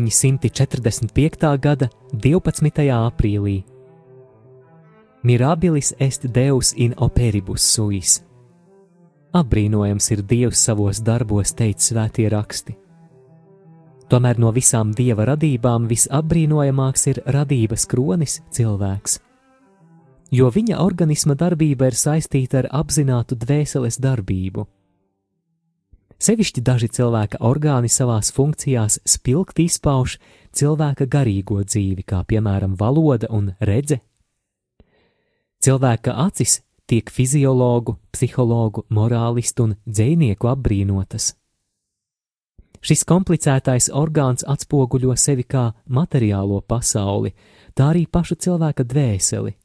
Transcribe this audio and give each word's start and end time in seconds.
1945. 0.00 1.58
gada 1.58 1.88
12. 2.12 2.90
aprīlī. 2.92 3.64
Mirabilis 5.22 5.94
est 5.98 6.26
Deus 6.34 6.72
in 6.76 6.94
operibus 6.96 7.62
suis. 7.62 8.22
Apbrīnojams 9.32 10.10
ir 10.10 10.22
Dievs 10.22 10.64
savos 10.64 11.00
darbos, 11.02 11.52
teica 11.54 11.80
svētie 11.80 12.28
raksti. 12.32 12.76
Tomēr 14.10 14.40
no 14.42 14.50
visām 14.50 14.90
dieva 14.96 15.28
radībām 15.28 15.86
visapbrīnojamāks 15.86 17.06
ir 17.12 17.22
radības 17.26 17.86
kronis 17.86 18.40
cilvēks, 18.50 19.20
jo 20.30 20.50
viņa 20.50 20.80
organisma 20.82 21.34
darbība 21.34 21.90
ir 21.90 21.96
saistīta 21.98 22.64
ar 22.64 22.70
apzinātu 22.82 23.38
dvēseles 23.38 23.98
darbību 24.00 24.66
Sevišķi 26.20 26.60
daži 26.60 26.90
cilvēka 26.92 27.38
orgāni 27.48 27.88
savās 27.88 28.28
funkcijās 28.36 28.98
spilgti 29.08 29.64
izpauž 29.70 30.18
cilvēka 30.52 31.06
garīgo 31.08 31.62
dzīvi, 31.64 32.04
kā 32.04 32.20
piemēram 32.28 32.74
valoda 32.76 33.30
un 33.32 33.54
redze. 33.64 34.02
Cilvēka 35.64 36.12
acis 36.26 36.58
tiek 36.84 37.08
fiziologu, 37.08 37.96
psihologu, 38.12 38.84
morālistu 38.92 39.64
un 39.64 39.74
dzinieku 39.88 40.50
apbrīnotas. 40.52 41.32
Šis 42.84 43.06
komplicētais 43.08 43.88
orgāns 43.96 44.44
atspoguļo 44.44 45.16
sevi 45.16 45.48
kā 45.48 45.70
materiālo 45.88 46.60
pasauli, 46.60 47.32
tā 47.72 47.94
arī 47.94 48.04
pašu 48.04 48.36
cilvēka 48.36 48.84
dvēseli. 48.84 49.56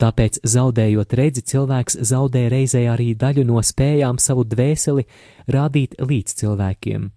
Tāpēc, 0.00 0.38
zaudējot 0.48 1.12
redzi, 1.18 1.42
cilvēks 1.44 1.98
zaudē 2.08 2.46
reizē 2.48 2.86
arī 2.88 3.12
daļu 3.20 3.44
no 3.44 3.60
spējām 3.60 4.16
savu 4.16 4.46
dvēseli 4.48 5.04
rādīt 5.52 5.98
līdz 6.00 6.36
cilvēkiem. 6.40 7.10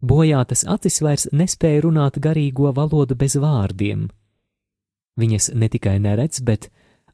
Bojātas 0.00 0.64
acis 0.64 1.02
vairs 1.04 1.26
nespēja 1.36 1.82
runāt 1.84 2.16
garīgo 2.24 2.70
valodu 2.72 3.18
bez 3.20 3.36
vārdiem. 3.36 4.06
Viņas 5.20 5.50
ne 5.52 5.68
tikai 5.68 5.98
neredz, 6.00 6.40
bet 6.40 6.70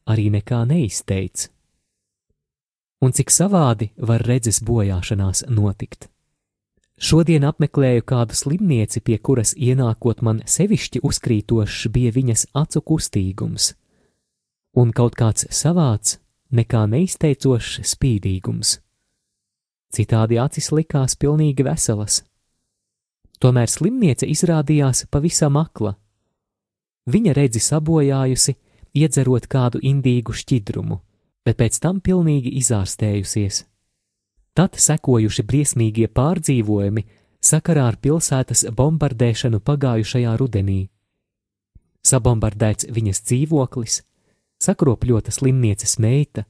arī 0.07 0.29
nekā 0.31 0.61
neizteic. 0.69 1.49
Un 3.03 3.11
cik 3.11 3.33
savādi 3.33 3.89
var 3.99 4.23
redzes 4.23 4.61
bojāšanās 4.63 5.43
notikt? 5.51 6.07
Šodien 6.97 7.43
apmeklēju 7.45 8.05
kādu 8.07 8.39
slimnieci, 8.39 9.03
pie 9.03 9.19
kuras 9.19 9.51
ienākot 9.53 10.23
man 10.23 10.39
sevišķi 10.47 11.03
uzkrītošs 11.03 11.91
bija 11.91 12.15
viņas 12.15 12.47
acu 12.55 12.81
kustīgums 12.87 13.73
un 14.77 14.93
kaut 14.93 15.15
kāds 15.17 15.47
savāds, 15.53 16.19
nekā 16.53 16.85
neizteicošs 16.91 17.81
spīdīgums. 17.91 18.77
Citādi 19.93 20.37
acis 20.39 20.69
likās 20.75 21.15
pilnīgi 21.17 21.65
veselas. 21.65 22.21
Tomēr 23.41 23.69
slimniece 23.69 24.27
izrādījās 24.29 25.05
pavisam 25.11 25.57
akla. 25.57 25.95
Viņa 27.07 27.33
redzi 27.37 27.61
sabojājusi, 27.63 28.55
iedzerot 28.97 29.47
kādu 29.47 29.81
indīgu 29.81 30.35
šķidrumu, 30.35 30.99
bet 31.45 31.57
pēc 31.61 31.79
tam 31.81 32.01
pilnīgi 32.03 32.51
izārstējusies. 32.59 33.63
Tad 34.57 34.75
sekojuši 34.81 35.45
briesmīgie 35.45 36.07
pārdzīvojumi 36.09 37.05
sakarā 37.43 37.85
ar 37.91 37.97
pilsētas 38.01 38.65
bombardēšanu 38.73 39.61
pagājušajā 39.61 40.33
rudenī. 40.41 40.79
Sabombardēts 42.07 42.89
viņas 42.93 43.21
dzīvoklis, 43.27 44.01
sakropļota 44.67 45.33
slimnieces 45.33 45.97
meita, 46.03 46.45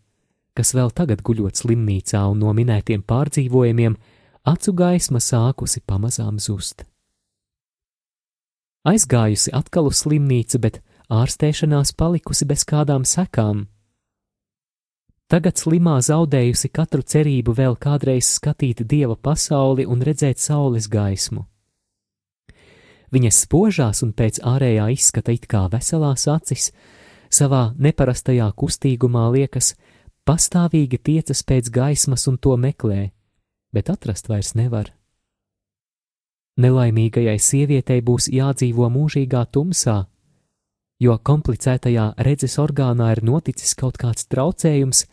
kas 0.58 0.74
vēl 0.74 0.92
tagad 0.96 1.22
guļot 1.26 1.62
slimnīcā 1.62 2.24
un 2.32 2.42
no 2.42 2.54
minētiem 2.58 3.04
pārdzīvojumiem, 3.06 3.98
acu 4.48 4.74
gaisma 4.74 5.22
sākusi 5.22 5.84
pamazām 5.86 6.40
zust. 6.42 6.86
Aizgājusi 8.88 9.52
atkal 9.54 9.90
uz 9.90 10.02
slimnīcu, 10.06 10.62
bet 10.64 10.80
ārstēšanās 11.12 11.92
palikusi 12.00 12.48
bez 12.48 12.64
kādām 12.68 13.04
sekām. 13.08 13.66
Tagad 15.28 15.60
slimā 15.60 15.98
zaudējusi 16.08 16.70
katru 16.72 17.04
cerību 17.04 17.52
vēl 17.58 17.76
kādreiz 17.76 18.30
skatīt 18.38 18.86
dieva 18.88 19.18
pasauli 19.20 19.84
un 19.84 20.00
redzēt 20.08 20.40
saules 20.40 20.88
gaismu. 20.88 21.44
Viņas 23.12 23.42
spožās 23.44 24.04
un 24.04 24.14
pēc 24.16 24.40
ārējā 24.44 24.88
izskata 24.96 25.36
it 25.36 25.48
kā 25.52 25.66
veselās 25.72 26.28
acis, 26.32 26.72
savā 27.34 27.74
neparastajā 27.78 28.48
kustīgumā 28.58 29.28
liekas, 29.34 29.74
pastāvīgi 30.28 31.00
tiecas 31.00 31.44
pēc 31.48 31.72
gaismas 31.74 32.28
un 32.28 32.38
to 32.38 32.58
meklē, 32.60 33.12
bet 33.74 33.90
atrast 33.94 34.30
vairs 34.30 34.54
nevar. 34.60 34.92
Nelaimīgajai 36.58 37.38
sievietei 37.38 38.02
būs 38.02 38.32
jādzīvo 38.34 38.90
mūžīgā 38.90 39.46
tumsā, 39.54 39.98
jo 41.00 41.18
komplicētajā 41.30 42.10
redzes 42.26 42.58
orgānā 42.64 43.12
ir 43.14 43.24
noticis 43.24 43.78
kaut 43.78 44.00
kāds 44.02 44.26
traucējums, 44.32 45.06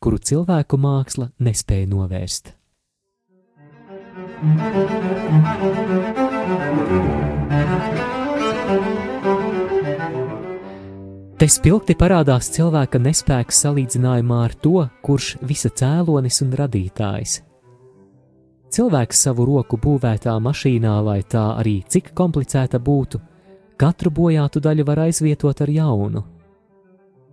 kuru 0.00 0.18
cilvēku 0.20 0.76
māksla 0.80 1.30
nespēja 1.40 1.88
novērst. 1.88 2.56
Thank 8.70 9.24
you. 9.24 9.39
Te 11.40 11.46
spilgti 11.48 11.94
parādās 11.96 12.50
cilvēka 12.52 12.98
nespēks 13.00 13.62
salīdzinājumā 13.64 14.38
ar 14.44 14.52
to, 14.60 14.82
kurš 15.00 15.38
visa 15.40 15.70
cēlonis 15.72 16.42
un 16.44 16.50
radītājs. 16.52 17.38
Cilvēks 18.76 19.22
savu 19.24 19.46
roku 19.48 19.78
būvētā 19.80 20.34
mašīnā, 20.36 20.98
lai 21.00 21.22
tā 21.24 21.46
arī 21.62 21.78
cik 21.88 22.10
komplicēta 22.12 22.76
būtu, 22.76 23.22
katru 23.80 24.12
bojātu 24.18 24.60
daļu 24.60 24.84
var 24.84 25.00
aizvietot 25.06 25.62
ar 25.64 25.72
jaunu. 25.72 26.22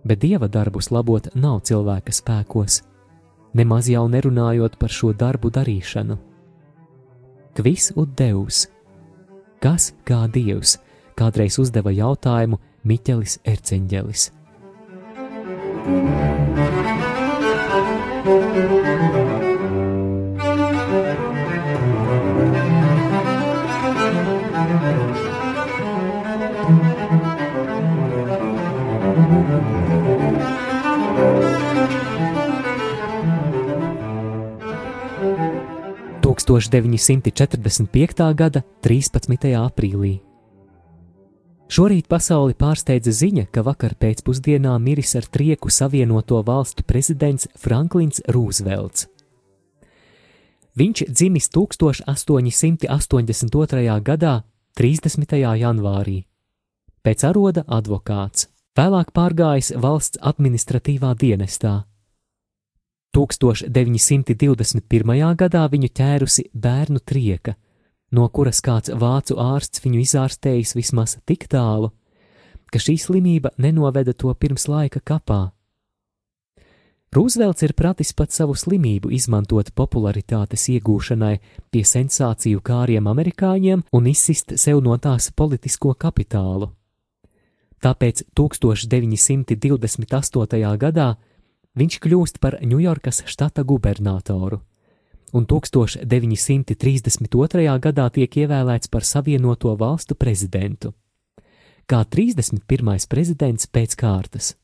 Bet 0.08 0.24
dieva 0.24 0.48
darbus 0.48 0.88
labot 0.88 1.28
nav 1.36 1.60
cilvēka 1.68 2.14
spēkos, 2.16 2.78
nemaz 3.60 3.90
jau 3.92 4.06
nerunājot 4.08 4.78
par 4.80 4.88
šo 4.88 5.12
darbu 5.12 5.52
darīšanu. 5.52 6.16
Kvis 7.60 7.92
un 7.92 8.16
Deus, 8.16 8.64
kas 9.60 9.92
kā 10.08 10.24
Dievs, 10.32 10.78
kādreiz 11.12 11.60
uzdeva 11.60 11.92
jautājumu, 11.92 12.56
Miķelis 12.88 13.36
Erceņģelis. 13.44 14.30
Tūkstoš 36.24 36.70
945. 36.72 38.32
gada 38.38 38.64
13. 38.86 39.52
aprīlī 39.60 40.27
Šorīt 41.68 42.06
pasauli 42.08 42.54
pārsteidza 42.56 43.12
ziņa, 43.12 43.52
ka 43.52 43.60
vakar 43.60 43.92
pēcpusdienā 44.00 44.72
miris 44.80 45.12
ar 45.20 45.28
trieku 45.28 45.68
savienoto 45.68 46.40
valstu 46.40 46.80
prezidents 46.88 47.44
Franklins 47.60 48.24
Rūzvelts. 48.24 49.04
Viņš 50.80 51.12
dzimis 51.12 51.52
1882. 51.52 54.00
gadā, 54.00 54.48
30. 54.80 55.36
janvārī. 55.36 56.24
Pēc 57.04 57.28
aroda 57.28 57.68
advokāts, 57.68 58.48
vēlāk 58.78 59.10
pārgājis 59.12 59.76
valsts 59.76 60.16
administratīvā 60.24 61.12
dienestā. 61.20 61.84
1921. 63.12 65.36
gadā 65.36 65.68
viņu 65.68 65.88
ķērusi 66.00 66.48
bērnu 66.54 66.98
trieka, 67.04 67.56
no 68.10 68.28
kuras 68.28 68.60
kāds 68.64 68.92
vācu 68.94 69.36
ārsts 69.42 69.82
viņu 69.84 70.00
izārstējis 70.04 70.74
vismaz 70.78 71.16
tik 71.28 71.48
tālu, 71.52 71.92
ka 72.72 72.78
šī 72.82 72.96
slimība 73.00 73.50
nenoveda 73.58 74.12
to 74.12 74.34
pirms 74.34 74.68
laika 74.68 75.00
kapā. 75.00 75.50
Rūzvelts 77.08 77.64
ir 77.64 77.72
pratis 77.72 78.12
pat 78.12 78.28
savu 78.36 78.52
slimību 78.52 79.08
izmantot 79.16 79.72
popularitātes 79.72 80.68
iegūšanai 80.74 81.40
pie 81.72 81.80
sensāciju 81.88 82.60
kāriem 82.60 83.08
amerikāņiem 83.08 83.80
un 83.96 84.10
izsist 84.10 84.52
sev 84.60 84.82
no 84.84 84.92
tās 85.00 85.32
politisko 85.32 85.96
kapitālu. 85.96 86.68
Tāpēc 87.80 88.28
1928. 88.36 90.60
gadā 90.76 91.16
viņš 91.78 91.94
kļūst 92.04 92.40
par 92.44 92.58
Ņujorkas 92.60 93.24
štata 93.24 93.64
gubernatoru, 93.64 94.60
un 95.32 95.46
1932. 95.46 97.78
gadā 97.80 98.10
tiek 98.10 98.36
ievēlēts 98.36 98.88
par 98.88 99.04
Savienoto 99.04 99.76
valstu 99.76 100.14
prezidentu, 100.14 100.92
kā 101.86 102.04
31. 102.04 103.06
prezidents 103.08 103.66
pēc 103.66 103.96
kārtas. 103.98 104.56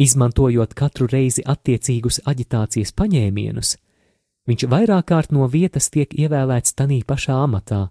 Izmantojot 0.00 0.74
katru 0.74 1.06
reizi 1.06 1.42
attiecīgus 1.44 2.20
aģitācijas 2.26 2.92
paņēmienus, 2.96 3.76
viņš 4.48 4.64
vairāk 4.72 5.04
kārt 5.12 5.32
no 5.32 5.46
vietas 5.46 5.90
tiek 5.92 6.14
ievēlēts 6.14 6.74
tanī 6.74 7.02
pašā 7.06 7.34
amatā, 7.44 7.90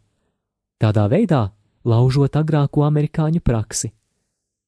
tādā 0.82 1.08
veidā 1.08 1.52
laužot 1.86 2.36
agrāko 2.36 2.84
amerikāņu 2.86 3.40
praksi, 3.46 3.92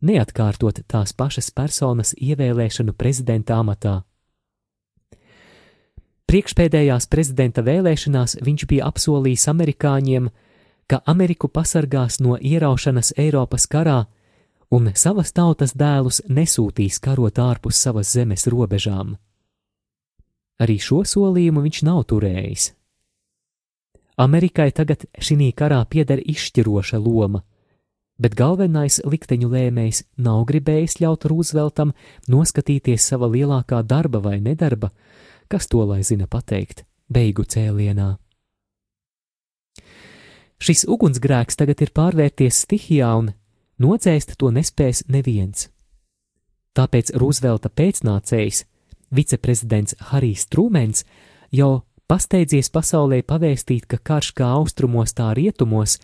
neatkārtot 0.02 0.82
tās 0.88 1.14
pašas 1.14 1.52
personas 1.52 2.14
ievēlēšanu 2.18 2.94
prezidenta 2.94 3.60
amatā. 3.60 4.04
Priekšpēdējās 6.34 7.06
prezidenta 7.14 7.62
vēlēšanās 7.62 8.40
viņš 8.42 8.64
bija 8.66 8.88
apsolījis 8.90 9.44
amerikāņiem, 9.52 10.32
ka 10.90 10.98
Ameriku 11.06 11.46
pasargās 11.46 12.18
no 12.26 12.40
ieraušanas 12.42 13.12
Eiropas 13.22 13.68
karā 13.70 14.00
un 14.74 14.90
savas 14.98 15.30
tautas 15.38 15.76
dēlus 15.78 16.24
nesūtīs 16.26 16.98
karot 17.06 17.38
ārpus 17.38 17.84
savas 17.86 18.16
zemes 18.18 18.48
robežām. 18.50 19.14
Arī 20.58 20.80
šo 20.82 21.04
solījumu 21.06 21.68
viņš 21.68 21.84
nav 21.86 22.02
turējis. 22.10 22.66
Amerikai 24.18 24.72
tagad 24.74 25.06
šī 25.22 25.54
karā 25.54 25.84
pieder 25.86 26.18
izšķiroša 26.18 26.98
loma, 26.98 27.44
bet 28.18 28.34
galvenais 28.34 29.04
likteņu 29.06 29.54
lēmējs 29.54 30.02
nav 30.18 30.48
gribējis 30.50 30.98
ļaut 30.98 31.30
Rūzveltam 31.30 31.94
noskatīties 32.26 33.06
sava 33.06 33.30
lielākā 33.30 33.86
darba 33.86 34.18
vai 34.18 34.40
nedarba, 34.42 34.90
kas 35.54 35.70
to 35.70 35.84
lai 35.86 36.02
zina 36.02 36.26
pateikt, 36.26 36.82
beigu 37.14 37.46
cēlienā. 37.46 38.16
Šis 40.64 40.86
ugunsgrēks 40.90 41.60
tagad 41.60 41.84
ir 41.86 41.92
pārvērties 41.94 42.64
stihijā 42.64 43.12
un 43.20 43.34
nocēst 43.84 44.34
to 44.40 44.50
nespēs 44.56 45.04
neviens. 45.12 45.68
Tāpēc 46.74 47.14
Rūzvelta 47.22 47.70
pēcnācējs, 47.70 48.64
viceprezidents 49.14 50.00
Harijs 50.10 50.48
Trūmens, 50.50 51.04
jau 51.54 51.84
pasteidzies 52.10 52.72
pasaulē 52.74 53.22
pavēstīt, 53.28 53.86
ka 53.86 54.00
karš 54.02 54.32
kā 54.40 54.50
austrumos, 54.58 55.14
tā 55.14 55.30
rietumos 55.38 56.00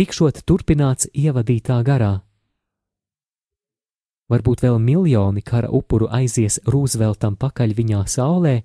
tikšot 0.00 0.46
turpināts 0.48 1.10
ievadītā 1.12 1.82
garā. 1.84 2.14
Varbūt 4.32 4.62
vēl 4.64 4.78
miljoni 4.80 5.42
kara 5.44 5.68
upuru 5.68 6.08
aizies 6.08 6.56
Rūzveltam 6.64 7.36
pakaļ 7.36 7.74
viņā 7.76 8.06
saulē, 8.08 8.62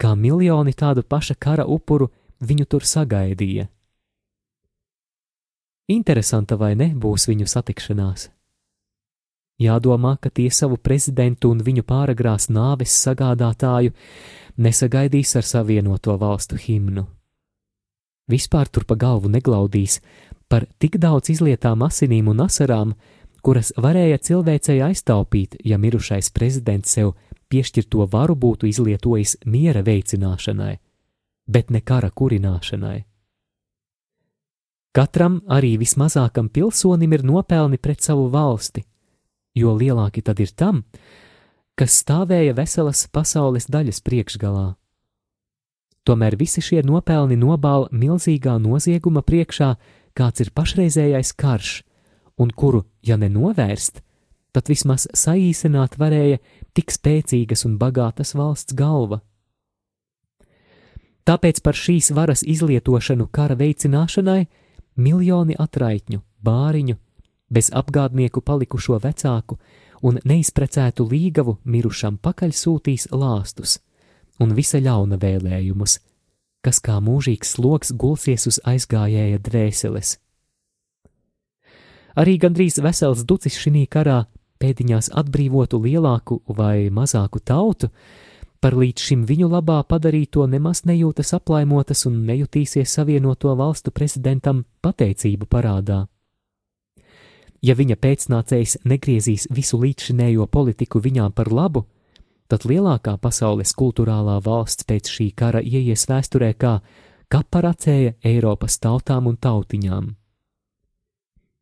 kā 0.00 0.14
miljoni 0.16 0.72
tādu 0.72 1.04
paša 1.04 1.36
kara 1.36 1.66
upuru 1.68 2.08
viņu 2.40 2.64
tur 2.64 2.86
sagaidīja. 2.88 3.68
Interesanta 5.90 6.56
vai 6.56 6.74
ne 6.78 6.92
būs 6.94 7.26
viņu 7.28 7.48
satikšanās? 7.50 8.28
Jādomā, 9.60 10.14
ka 10.16 10.30
tie 10.30 10.48
savu 10.48 10.78
prezidentu 10.80 11.50
un 11.52 11.60
viņu 11.60 11.82
pāragrās 11.84 12.48
nāves 12.48 12.94
sagādātāju 13.04 13.92
nesagaidīs 14.56 15.34
ar 15.36 15.44
savienoto 15.44 16.16
valstu 16.16 16.56
himnu. 16.56 17.04
Vispār 18.30 18.70
tur 18.72 18.86
pa 18.86 18.96
galvu 18.96 19.28
neglaudīs 19.28 19.98
par 20.48 20.64
tik 20.78 20.96
daudz 21.02 21.32
izlietām 21.34 21.82
asinīm 21.84 22.30
un 22.32 22.40
asarām, 22.46 22.94
kuras 23.42 23.72
varēja 23.76 24.18
cilvēcei 24.30 24.78
aiztaupīt, 24.86 25.58
ja 25.64 25.76
mirušais 25.78 26.30
prezidents 26.30 26.96
sev 26.96 27.12
piešķirto 27.50 28.06
varu 28.12 28.36
būtu 28.38 28.68
izlietojis 28.70 29.36
miera 29.44 29.82
veicināšanai, 29.86 30.74
bet 31.46 31.70
ne 31.70 31.80
kara 31.80 32.10
kurināšanai. 32.10 32.98
Katram, 34.94 35.38
arī 35.46 35.76
vismazākam 35.78 36.48
pilsonim, 36.50 37.12
ir 37.14 37.22
nopelni 37.22 37.78
pret 37.78 38.02
savu 38.02 38.26
valsti, 38.30 38.82
jo 39.54 39.74
lielāki 39.78 40.22
tad 40.26 40.40
ir 40.42 40.50
tam, 40.50 40.82
kas 41.78 42.00
stāvēja 42.02 42.56
veselas 42.58 43.04
pasaules 43.12 43.68
daļas 43.70 44.02
priekšgalā. 44.02 44.66
Tomēr 46.02 46.34
visi 46.40 46.62
šie 46.64 46.80
nopelni 46.82 47.36
nobāla 47.38 47.86
milzīgā 47.92 48.56
nozieguma 48.58 49.22
priekšā, 49.22 49.74
kāds 50.16 50.42
ir 50.42 50.50
pašreizējais 50.56 51.32
karš, 51.38 51.72
un 52.40 52.50
kuru, 52.50 52.82
ja 53.06 53.18
nenovērst, 53.20 54.02
tad 54.52 54.70
vismaz 54.70 55.06
saīsināt 55.16 55.98
varēja 56.00 56.40
tik 56.76 56.92
spēcīgas 56.94 57.66
un 57.68 57.76
bagātas 57.80 58.34
valsts 58.38 58.76
galva. 58.76 59.20
Tāpēc 61.28 61.60
par 61.62 61.76
šīs 61.76 62.10
varas 62.16 62.42
izlietošanu 62.42 63.28
kara 63.30 63.54
veicināšanai 63.54 64.46
miljoni 64.96 65.54
atraitņu, 65.58 66.22
bāriņu, 66.42 66.96
bez 67.50 67.70
apgādnieku 67.74 68.42
palikušo 68.42 68.98
vecāku 69.02 69.58
un 70.06 70.18
neizprecētu 70.24 71.06
līgavu 71.06 71.58
mirušam 71.64 72.18
pakaļ 72.22 72.54
sūtīs 72.56 73.10
lāstus 73.12 73.78
un 74.40 74.54
visa 74.56 74.80
ļauna 74.80 75.18
vēlējumus, 75.20 75.98
kas 76.64 76.80
kā 76.80 76.96
mūžīgs 77.04 77.54
sloks 77.56 77.92
gulsies 77.92 78.46
uz 78.48 78.60
aizgājēja 78.64 79.40
dvēseles. 79.44 80.16
Arī 82.20 82.38
gandrīz 82.42 82.80
vesels 82.82 83.22
ducis 83.28 83.58
šī 83.60 83.84
karā 83.86 84.24
pēdiņās 84.60 85.12
atbrīvotu 85.16 85.80
lielāku 85.82 86.42
vai 86.56 86.90
mazāku 86.94 87.40
tautu, 87.40 87.90
Par 88.60 88.74
līdz 88.76 89.00
šim 89.00 89.20
viņu 89.24 89.46
labā 89.48 89.78
padarīto 89.88 90.44
nemaz 90.44 90.82
nejūtas 90.84 91.32
aplaimotas 91.32 92.04
un 92.04 92.18
nejutīsies 92.28 92.92
savienoto 92.92 93.54
valstu 93.56 93.88
prezidentam 93.90 94.66
pateicību 94.84 95.48
parādā. 95.48 96.02
Ja 97.64 97.76
viņa 97.76 97.96
pēcnācējs 97.96 98.82
negriezīs 98.84 99.46
visu 99.52 99.80
līdzšinējo 99.80 100.44
politiku 100.52 101.00
viņām 101.00 101.32
par 101.32 101.48
labu, 101.52 101.86
tad 102.52 102.66
lielākā 102.68 103.16
pasaules 103.16 103.72
kultūrālā 103.80 104.36
valsts 104.44 104.84
pēc 104.84 105.08
šī 105.08 105.30
kara 105.36 105.64
ieies 105.64 106.04
vēsturē 106.08 106.52
kā 106.60 106.76
kaparacēja 107.32 108.18
Eiropas 108.28 108.76
tautām 108.76 109.28
un 109.32 109.40
tautiņām. 109.40 110.14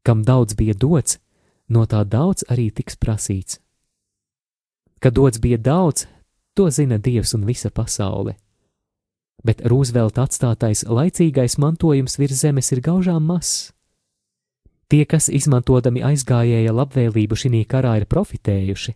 Kam 0.02 0.26
daudz 0.26 0.58
bija 0.58 0.74
dots, 0.74 1.20
no 1.68 1.86
tā 1.86 2.04
daudz 2.04 2.44
arī 2.48 2.70
tiks 2.70 2.96
prasīts. 2.96 3.58
Kad 4.98 5.14
dots 5.14 5.38
bija 5.38 5.58
daudz, 5.58 6.06
To 6.58 6.70
zina 6.70 6.98
Dievs 6.98 7.34
un 7.34 7.44
visa 7.46 7.70
pasaule. 7.70 8.32
Bet 9.46 9.60
Rūzvelta 9.62 10.24
atstātais 10.26 10.80
laicīgais 10.82 11.54
mantojums 11.62 12.18
virs 12.18 12.40
zemes 12.42 12.72
ir 12.74 12.80
gaužām 12.82 13.22
mazs. 13.30 13.68
Tie, 14.90 15.04
kas 15.06 15.28
izmantodami 15.30 16.02
aizgājēja 16.02 16.72
labvēlību 16.74 17.38
šī 17.38 17.60
karā, 17.62 17.92
ir 18.00 18.08
profitējuši. 18.10 18.94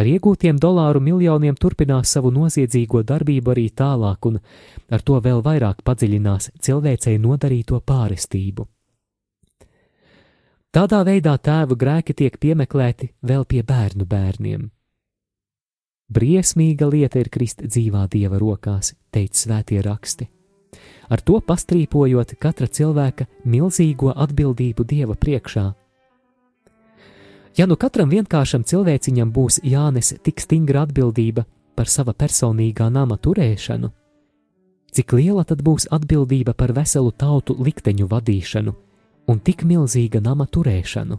Ar 0.00 0.08
iegūtiem 0.08 0.56
dolāru 0.56 1.02
miljoniem 1.04 1.60
turpinās 1.60 2.14
savu 2.16 2.32
noziedzīgo 2.32 3.02
darbību 3.04 3.52
arī 3.52 3.66
tālāk, 3.76 4.30
un 4.30 4.40
ar 4.88 5.04
to 5.04 5.20
vēl 5.20 5.44
vairāk 5.44 5.84
padziļinās 5.84 6.54
cilvēcei 6.64 7.18
nodarīto 7.20 7.82
pārestību. 7.84 8.64
Tādā 10.76 10.98
veidā 11.08 11.38
tēvu 11.40 11.72
grēki 11.80 12.12
tiek 12.12 12.34
piemeklēti 12.36 13.06
vēl 13.24 13.46
pie 13.48 13.62
bērnu 13.64 14.04
bērniem. 14.04 14.66
Briesmīga 16.12 16.90
lieta 16.92 17.22
ir 17.22 17.30
krist 17.32 17.64
dzīvā 17.64 18.02
dieva 18.12 18.36
rokās, 18.36 18.92
teica 19.08 19.40
svētie 19.40 19.80
raksti. 19.80 20.28
Ar 21.08 21.24
to 21.24 21.40
pastrīpojot 21.40 22.36
katra 22.36 22.68
cilvēka 22.68 23.24
milzīgo 23.48 24.12
atbildību 24.12 24.84
dieva 24.84 25.16
priekšā. 25.16 25.66
Ja 27.56 27.64
nu 27.64 27.80
katram 27.80 28.12
vienkāršam 28.12 28.68
cilvēciņam 28.68 29.32
būs 29.32 29.62
jānes 29.64 30.12
tik 30.20 30.44
stingra 30.44 30.84
atbildība 30.84 31.48
par 31.72 31.88
sava 31.88 32.12
personīgā 32.12 32.92
nama 32.92 33.16
turēšanu, 33.16 33.94
cik 34.92 35.16
liela 35.16 35.48
tad 35.48 35.64
būs 35.64 35.88
atbildība 35.88 36.52
par 36.52 36.76
veselu 36.76 37.16
tautu 37.16 37.56
likteņu 37.64 38.12
vadīšanu 38.12 38.82
un 39.26 39.40
tik 39.42 39.64
milzīga 39.66 40.20
nama 40.22 40.46
turēšanu. 40.46 41.18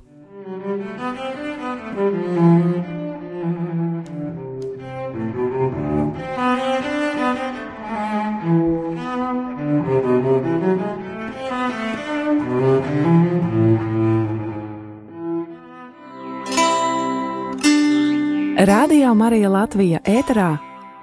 Radio 18.67 19.13
Marija 19.15 19.49
Latvija 19.51 19.99
ēterā 20.07 20.55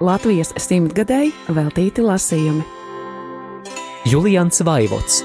Latvijas 0.03 0.51
simtgadēji 0.59 1.31
veltīti 1.55 2.03
lasījumi. 2.03 2.65
Julians 4.05 4.59
Vaivots 4.67 5.23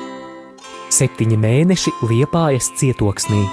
Septiņi 0.90 1.36
mēneši 1.38 1.92
Liepājas 2.10 2.66
cietoksnī. 2.80 3.44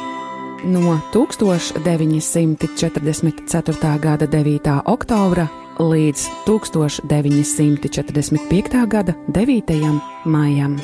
No 0.66 0.98
1944. 1.14 3.94
gada 4.02 4.26
9. 4.26 4.82
oktobra 4.90 5.46
līdz 5.78 6.22
1945. 6.48 8.82
gada 8.90 9.14
9. 9.30 10.02
maijam. 10.26 10.82